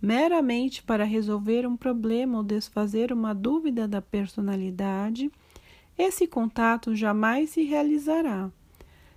meramente 0.00 0.82
para 0.82 1.04
resolver 1.04 1.66
um 1.66 1.76
problema 1.76 2.38
ou 2.38 2.44
desfazer 2.44 3.12
uma 3.12 3.34
dúvida 3.34 3.86
da 3.86 4.00
personalidade, 4.00 5.30
esse 5.98 6.26
contato 6.26 6.94
jamais 6.94 7.50
se 7.50 7.62
realizará. 7.62 8.50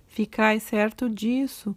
Ficai 0.06 0.60
certo 0.60 1.08
disso, 1.08 1.74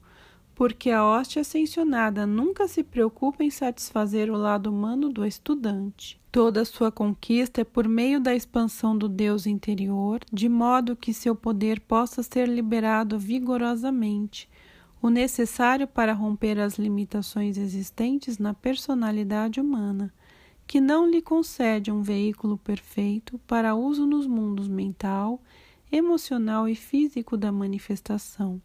porque 0.54 0.90
a 0.90 1.06
hóstia 1.06 1.42
ascensionada 1.42 2.26
nunca 2.26 2.68
se 2.68 2.84
preocupa 2.84 3.44
em 3.44 3.50
satisfazer 3.50 4.30
o 4.30 4.36
lado 4.36 4.72
humano 4.72 5.10
do 5.10 5.26
estudante. 5.26 6.20
Toda 6.32 6.66
sua 6.66 6.92
conquista 6.92 7.62
é 7.62 7.64
por 7.64 7.88
meio 7.88 8.20
da 8.20 8.36
expansão 8.36 8.98
do 8.98 9.08
Deus 9.08 9.46
interior, 9.46 10.20
de 10.32 10.50
modo 10.50 10.96
que 10.96 11.14
seu 11.14 11.36
poder 11.36 11.80
possa 11.80 12.22
ser 12.22 12.48
liberado 12.48 13.18
vigorosamente, 13.18 14.50
o 15.08 15.10
necessário 15.10 15.88
para 15.88 16.12
romper 16.12 16.60
as 16.60 16.78
limitações 16.78 17.58
existentes 17.58 18.38
na 18.38 18.54
personalidade 18.54 19.60
humana, 19.62 20.14
que 20.68 20.82
não 20.82 21.10
lhe 21.10 21.22
concede 21.22 21.90
um 21.90 22.02
veículo 22.02 22.58
perfeito 22.58 23.40
para 23.48 23.74
uso 23.74 24.06
nos 24.06 24.28
mundos 24.28 24.68
mental, 24.68 25.42
emocional 25.90 26.68
e 26.68 26.76
físico 26.76 27.38
da 27.38 27.54
manifestação 27.54 28.62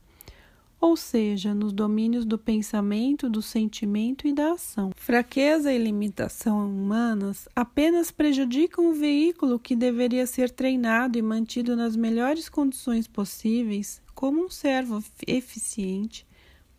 ou 0.80 0.96
seja, 0.96 1.54
nos 1.54 1.72
domínios 1.72 2.24
do 2.24 2.36
pensamento, 2.36 3.30
do 3.30 3.40
sentimento 3.40 4.26
e 4.26 4.32
da 4.32 4.54
ação. 4.54 4.90
Fraqueza 4.96 5.72
e 5.72 5.78
limitação 5.78 6.66
humanas 6.66 7.48
apenas 7.54 8.10
prejudicam 8.10 8.90
o 8.90 8.92
veículo 8.92 9.60
que 9.60 9.76
deveria 9.76 10.26
ser 10.26 10.50
treinado 10.50 11.16
e 11.16 11.22
mantido 11.22 11.76
nas 11.76 11.94
melhores 11.94 12.48
condições 12.48 13.06
possíveis, 13.06 14.02
como 14.12 14.44
um 14.44 14.50
servo 14.50 15.00
eficiente 15.24 16.26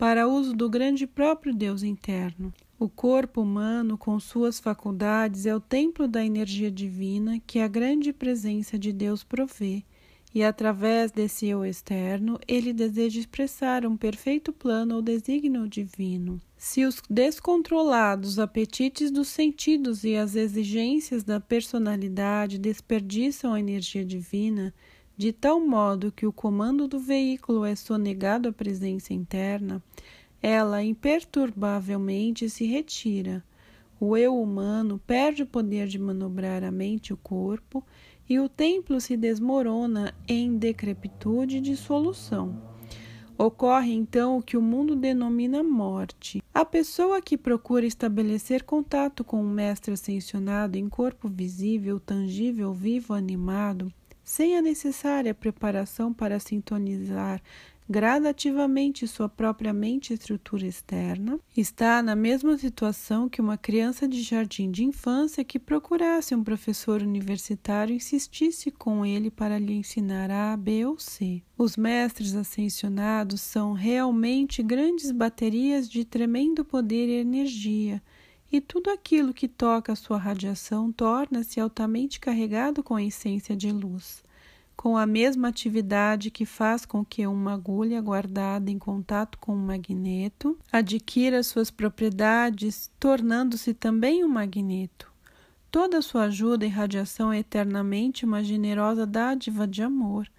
para 0.04 0.28
uso 0.28 0.54
do 0.54 0.70
grande 0.70 1.08
próprio 1.08 1.54
Deus 1.54 1.82
interno. 1.82 2.54
O 2.78 2.90
corpo 2.90 3.40
humano, 3.40 3.98
com 3.98 4.20
suas 4.20 4.60
faculdades, 4.60 5.46
é 5.46 5.56
o 5.56 5.62
templo 5.62 6.10
da 6.10 6.26
energia 6.26 6.70
divina 6.70 7.40
que 7.48 7.60
a 7.60 7.70
grande 7.70 8.12
presença 8.12 8.78
de 8.78 8.92
Deus 8.92 9.24
provê 9.24 9.82
e 10.34 10.44
através 10.44 11.12
desse 11.12 11.46
eu 11.46 11.64
externo, 11.64 12.40
ele 12.48 12.74
deseja 12.74 13.20
expressar 13.20 13.86
um 13.86 13.96
perfeito 13.96 14.52
plano 14.52 14.96
ou 14.96 15.02
desígnio 15.02 15.68
divino. 15.68 16.42
Se 16.58 16.86
os 16.86 17.02
descontrolados 17.08 18.40
apetites 18.40 19.12
dos 19.12 19.28
sentidos 19.28 20.04
e 20.04 20.16
as 20.16 20.36
exigências 20.36 21.24
da 21.24 21.40
personalidade 21.40 22.58
desperdiçam 22.58 23.54
a 23.54 23.60
energia 23.60 24.04
divina, 24.04 24.74
de 25.16 25.32
tal 25.32 25.60
modo 25.60 26.12
que 26.12 26.26
o 26.26 26.34
comando 26.34 26.88
do 26.88 27.00
veículo 27.00 27.66
é 27.66 27.76
sonegado 27.76 28.50
à 28.50 28.52
presença 28.52 29.14
interna, 29.14 29.82
ela 30.42 30.84
imperturbavelmente 30.84 32.50
se 32.50 32.66
retira. 32.66 33.44
O 34.00 34.18
eu 34.18 34.38
humano 34.42 35.00
perde 35.06 35.44
o 35.44 35.48
poder 35.48 35.88
de 35.88 35.98
manobrar 35.98 36.64
a 36.64 36.72
mente 36.72 37.10
e 37.10 37.14
o 37.14 37.18
corpo 37.18 37.84
e 38.28 38.40
o 38.40 38.50
templo 38.50 39.00
se 39.00 39.16
desmorona 39.16 40.14
em 40.28 40.58
decrepitude 40.58 41.58
e 41.58 41.62
dissolução. 41.62 42.74
Ocorre 43.38 43.94
então 43.94 44.38
o 44.38 44.44
que 44.44 44.56
o 44.56 44.62
mundo 44.62 44.96
denomina 44.96 45.64
morte. 45.64 46.42
A 46.54 46.64
pessoa 46.64 47.22
que 47.22 47.38
procura 47.38 47.86
estabelecer 47.86 48.64
contato 48.64 49.24
com 49.24 49.42
o 49.42 49.50
mestre 49.50 49.94
ascensionado 49.94 50.78
em 50.78 50.88
corpo 50.88 51.28
visível, 51.28 52.00
tangível, 52.00 52.74
vivo, 52.74 53.14
animado, 53.14 53.92
sem 54.34 54.58
a 54.58 54.64
necessária 54.64 55.32
preparação 55.32 56.12
para 56.12 56.40
sintonizar 56.40 57.40
gradativamente 57.88 59.08
sua 59.08 59.30
própria 59.30 59.72
mente 59.72 60.10
e 60.10 60.14
estrutura 60.16 60.66
externa, 60.66 61.40
está 61.56 62.02
na 62.02 62.16
mesma 62.16 62.58
situação 62.58 63.30
que 63.30 63.40
uma 63.40 63.60
criança 63.60 64.08
de 64.08 64.24
jardim 64.24 64.72
de 64.72 64.84
infância 64.84 65.44
que 65.44 65.60
procurasse 65.60 66.34
um 66.34 66.44
professor 66.44 67.04
universitário 67.04 67.94
e 67.94 67.98
insistisse 67.98 68.72
com 68.72 69.06
ele 69.06 69.30
para 69.30 69.60
lhe 69.60 69.74
ensinar 69.74 70.32
A, 70.32 70.58
B 70.58 70.84
ou 70.84 70.98
C. 70.98 71.44
Os 71.56 71.78
mestres 71.78 72.34
ascensionados 72.34 73.40
são 73.40 73.74
realmente 73.74 74.64
grandes 74.64 75.12
baterias 75.12 75.88
de 75.88 76.04
tremendo 76.04 76.66
poder 76.66 77.08
e 77.08 77.20
energia. 77.22 78.02
E 78.54 78.62
tudo 78.62 78.90
aquilo 78.90 79.34
que 79.34 79.50
toca 79.50 79.92
a 79.92 79.96
sua 79.96 80.18
radiação 80.18 80.94
torna-se 80.94 81.60
altamente 81.60 82.22
carregado 82.22 82.82
com 82.82 82.96
a 82.96 83.04
essência 83.04 83.54
de 83.54 83.70
luz 83.70 84.24
com 84.76 84.98
a 84.98 85.06
mesma 85.06 85.48
atividade 85.48 86.32
que 86.32 86.46
faz 86.46 86.86
com 86.86 87.06
que 87.06 87.26
uma 87.28 87.54
agulha 87.54 88.02
guardada 88.02 88.70
em 88.72 88.80
contato 88.80 89.38
com 89.38 89.54
um 89.54 89.66
magneto 89.66 90.58
adquira 90.72 91.44
suas 91.44 91.70
propriedades, 91.70 92.92
tornando-se 93.00 93.74
também 93.74 94.24
um 94.24 94.28
magneto. 94.28 95.12
Toda 95.72 96.02
sua 96.02 96.24
ajuda 96.24 96.66
e 96.66 96.70
radiação 96.70 97.32
é 97.32 97.40
eternamente 97.40 98.26
uma 98.26 98.44
generosa 98.44 99.06
dádiva 99.06 99.68
de 99.68 99.82
amor. 99.82 100.30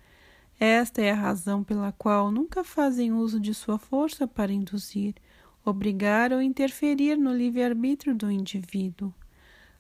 Esta 0.61 1.03
é 1.03 1.11
a 1.11 1.17
razão 1.17 1.65
pela 1.65 1.91
qual 1.91 2.31
nunca 2.31 2.63
fazem 2.63 3.13
uso 3.13 3.41
de 3.41 3.53
sua 3.53 3.79
força 3.79 4.27
para 4.29 4.53
induzir, 4.53 5.15
obrigar 5.65 6.33
ou 6.33 6.43
interferir 6.43 7.17
no 7.17 7.33
livre-arbítrio 7.33 8.15
do 8.15 8.31
indivíduo. 8.31 9.13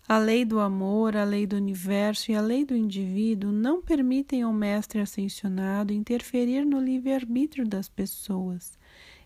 A 0.06 0.18
lei 0.18 0.44
do 0.44 0.60
amor, 0.60 1.16
a 1.16 1.24
lei 1.24 1.46
do 1.46 1.56
universo 1.56 2.30
e 2.30 2.34
a 2.34 2.40
lei 2.40 2.64
do 2.64 2.76
indivíduo 2.76 3.50
não 3.50 3.80
permitem 3.80 4.42
ao 4.42 4.52
mestre 4.52 5.00
ascensionado 5.00 5.92
interferir 5.92 6.64
no 6.64 6.78
livre-arbítrio 6.78 7.66
das 7.66 7.88
pessoas, 7.88 8.78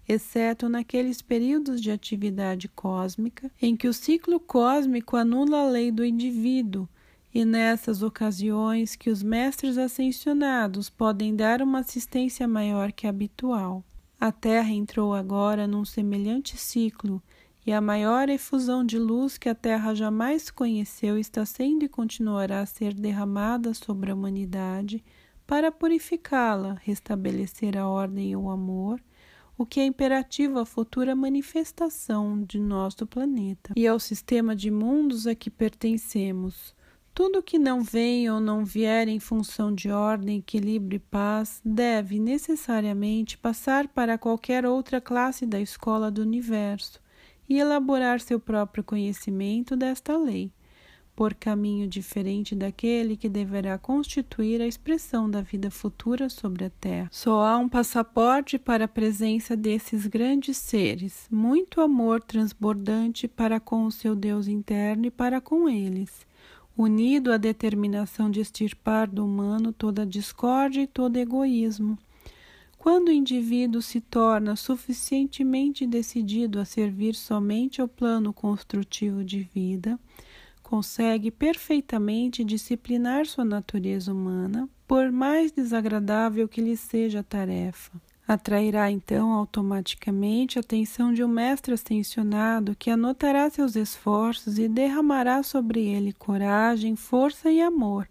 exceto 0.09 0.69
naqueles 0.69 1.21
períodos 1.21 1.81
de 1.81 1.91
atividade 1.91 2.69
cósmica 2.69 3.51
em 3.61 3.77
que 3.77 3.89
o 3.89 3.93
ciclo 3.93 4.39
cósmico 4.39 5.17
anula 5.17 5.63
a 5.63 5.69
lei 5.69 5.91
do 5.91 6.05
indivíduo, 6.05 6.89
e 7.35 7.45
nessas 7.45 8.03
ocasiões 8.03 8.97
que 8.97 9.11
os 9.11 9.23
mestres 9.23 9.77
ascensionados 9.77 10.89
podem 10.89 11.37
dar 11.37 11.61
uma 11.61 11.81
assistência 11.81 12.49
maior 12.49 12.91
que 12.91 13.07
a 13.07 13.11
habitual. 13.11 13.85
A 14.21 14.33
Terra 14.33 14.71
entrou 14.71 15.15
agora 15.15 15.65
num 15.69 15.85
semelhante 15.85 16.57
ciclo 16.57 17.23
e 17.65 17.73
a 17.73 17.81
maior 17.81 18.29
efusão 18.29 18.85
de 18.85 18.99
luz 18.99 19.39
que 19.39 19.49
a 19.49 19.55
Terra 19.55 19.95
jamais 19.95 20.51
conheceu 20.51 21.17
está 21.17 21.47
sendo 21.47 21.85
e 21.85 21.89
continuará 21.89 22.61
a 22.61 22.67
ser 22.67 22.95
derramada 22.95 23.73
sobre 23.75 24.11
a 24.11 24.15
humanidade 24.15 25.05
para 25.47 25.71
purificá-la, 25.71 26.77
restabelecer 26.83 27.79
a 27.79 27.89
ordem 27.89 28.33
e 28.33 28.37
o 28.37 28.51
amor, 28.51 29.01
o 29.57 29.65
que 29.65 29.79
é 29.79 29.85
imperativo 29.87 30.59
à 30.59 30.65
futura 30.65 31.15
manifestação 31.15 32.43
de 32.43 32.59
nosso 32.59 33.07
planeta 33.07 33.73
e 33.77 33.87
ao 33.87 34.01
sistema 34.01 34.57
de 34.57 34.69
mundos 34.69 35.29
a 35.29 35.35
que 35.35 35.49
pertencemos. 35.49 36.75
Tudo 37.19 37.43
que 37.43 37.59
não 37.59 37.83
vem 37.83 38.31
ou 38.31 38.39
não 38.39 38.65
vier 38.65 39.09
em 39.09 39.19
função 39.19 39.75
de 39.75 39.91
ordem, 39.91 40.39
equilíbrio 40.39 40.99
e 40.99 41.01
paz 41.01 41.61
deve 41.65 42.17
necessariamente 42.21 43.37
passar 43.37 43.89
para 43.89 44.17
qualquer 44.17 44.65
outra 44.65 45.01
classe 45.01 45.45
da 45.45 45.61
escola 45.61 46.13
do 46.13 46.23
universo 46.23 47.01
e 47.49 47.59
elaborar 47.59 48.21
seu 48.21 48.39
próprio 48.39 48.85
conhecimento 48.85 49.75
desta 49.75 50.17
lei, 50.17 50.53
por 51.17 51.35
caminho 51.35 51.89
diferente 51.89 52.55
daquele 52.55 53.17
que 53.17 53.29
deverá 53.29 53.77
constituir 53.77 54.63
a 54.63 54.67
expressão 54.69 55.29
da 55.29 55.41
vida 55.41 55.73
futura 55.73 56.29
sobre 56.29 56.67
a 56.67 56.71
Terra. 56.71 57.09
Só 57.11 57.45
há 57.45 57.59
um 57.59 57.69
passaporte 57.69 58.61
para 58.61 58.85
a 58.85 58.89
presença 58.89 59.57
desses 59.57 60.07
grandes 60.07 60.57
seres, 60.57 61.27
muito 61.29 61.81
amor 61.81 62.21
transbordante 62.21 63.27
para 63.27 63.59
com 63.59 63.87
o 63.87 63.91
seu 63.91 64.15
Deus 64.15 64.47
interno 64.47 65.07
e 65.07 65.11
para 65.11 65.41
com 65.41 65.69
eles, 65.69 66.28
unido 66.79 67.31
à 67.31 67.37
determinação 67.37 68.31
de 68.31 68.41
extirpar 68.41 69.11
do 69.11 69.23
humano 69.23 69.73
toda 69.73 70.07
discórdia 70.07 70.81
e 70.81 70.87
todo 70.87 71.17
egoísmo 71.17 71.99
quando 72.79 73.09
o 73.09 73.13
indivíduo 73.13 73.83
se 73.83 74.01
torna 74.01 74.55
suficientemente 74.55 75.87
decidido 75.87 76.61
a 76.61 76.65
servir 76.65 77.15
somente 77.15 77.81
ao 77.81 77.89
plano 77.89 78.33
construtivo 78.33 79.25
de 79.25 79.41
vida, 79.53 79.99
consegue 80.63 81.31
perfeitamente 81.31 82.45
disciplinar 82.45 83.27
sua 83.27 83.45
natureza 83.45 84.13
humana, 84.13 84.69
por 84.87 85.11
mais 85.11 85.51
desagradável 85.51 86.49
que 86.49 86.61
lhe 86.61 86.77
seja 86.77 87.21
a 87.21 87.23
tarefa. 87.23 88.01
Atrairá 88.29 88.91
então 88.91 89.33
automaticamente 89.33 90.59
a 90.59 90.61
atenção 90.61 91.13
de 91.13 91.25
um 91.25 91.29
mestre 91.29 91.73
ascensionado 91.73 92.77
que 92.77 92.91
anotará 92.91 93.49
seus 93.49 93.75
esforços 93.75 94.59
e 94.59 94.69
derramará 94.69 95.43
sobre 95.43 95.89
ele 95.89 96.13
coragem, 96.13 96.95
força 96.95 97.51
e 97.51 97.61
amor 97.61 98.07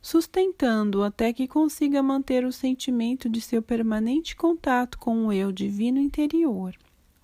sustentando-o 0.00 1.02
até 1.02 1.32
que 1.32 1.46
consiga 1.46 2.02
manter 2.02 2.44
o 2.44 2.52
sentimento 2.52 3.28
de 3.28 3.40
seu 3.40 3.62
permanente 3.62 4.34
contato 4.34 4.98
com 4.98 5.26
o 5.26 5.32
eu 5.32 5.52
divino 5.52 5.98
interior. 5.98 6.74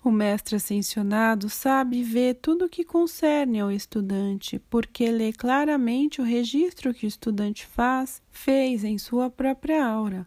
O 0.03 0.11
mestre 0.11 0.55
ascensionado 0.55 1.49
sabe 1.49 1.97
e 1.97 2.03
vê 2.03 2.33
tudo 2.33 2.65
o 2.65 2.69
que 2.69 2.85
concerne 2.85 3.59
ao 3.59 3.71
estudante, 3.71 4.59
porque 4.69 5.11
lê 5.11 5.33
claramente 5.33 6.21
o 6.21 6.23
registro 6.23 6.93
que 6.93 7.05
o 7.05 7.09
estudante 7.09 7.65
faz, 7.65 8.21
fez 8.31 8.83
em 8.83 8.97
sua 8.97 9.29
própria 9.29 9.85
aura. 9.85 10.25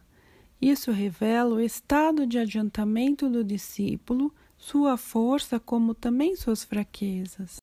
Isso 0.61 0.91
revela 0.91 1.55
o 1.55 1.59
estado 1.59 2.27
de 2.27 2.37
adiantamento 2.37 3.27
do 3.27 3.43
discípulo, 3.43 4.31
sua 4.55 4.95
força, 4.95 5.59
como 5.59 5.95
também 5.95 6.35
suas 6.35 6.63
fraquezas. 6.63 7.57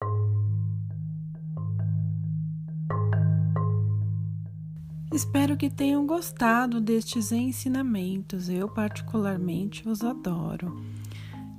Espero 5.15 5.57
que 5.57 5.71
tenham 5.71 6.05
gostado 6.07 6.81
destes 6.81 7.31
ensinamentos. 7.31 8.49
Eu, 8.49 8.69
particularmente, 8.69 9.89
os 9.89 10.03
adoro. 10.03 10.83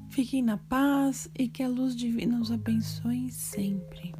Fiquem 0.10 0.44
na 0.44 0.58
paz 0.58 1.30
e 1.38 1.48
que 1.48 1.64
a 1.64 1.70
luz 1.70 1.96
divina 1.96 2.40
os 2.40 2.52
abençoe 2.52 3.32
sempre. 3.32 4.14